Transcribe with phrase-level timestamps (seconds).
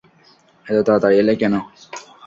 [0.65, 1.53] এত তাড়াতাড়ি এলে কেন?